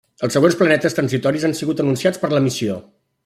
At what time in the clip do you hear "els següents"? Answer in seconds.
0.27-0.55